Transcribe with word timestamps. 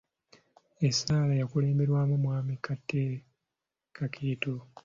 Essaala 0.87 1.33
yakulemberwa 1.41 1.99
mwami 2.23 2.53
Kakeeto. 3.97 4.53